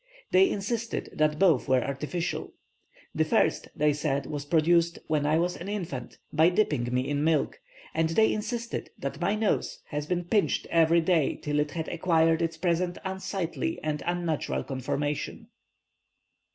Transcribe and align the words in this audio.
They 0.31 0.49
insisted 0.49 1.09
that 1.13 1.37
both 1.37 1.67
were 1.67 1.83
artificial. 1.83 2.55
The 3.13 3.23
first, 3.23 3.67
they 3.75 3.93
said, 3.93 4.25
was 4.25 4.45
produced, 4.45 4.97
when 5.05 5.27
I 5.27 5.37
was 5.37 5.55
an 5.55 5.69
infant, 5.69 6.17
by 6.33 6.49
dipping 6.49 6.91
me 6.91 7.07
in 7.07 7.23
milk, 7.23 7.59
and 7.93 8.09
they 8.09 8.33
insisted 8.33 8.89
that 8.97 9.21
my 9.21 9.35
nose 9.35 9.77
had 9.89 10.07
been 10.07 10.23
pinched 10.23 10.65
every 10.71 11.01
day 11.01 11.35
till 11.35 11.59
it 11.59 11.69
had 11.69 11.87
acquired 11.87 12.41
its 12.41 12.57
present 12.57 12.97
unsightly 13.05 13.79
and 13.83 14.01
unnatural 14.07 14.63
conformation." 14.63 15.49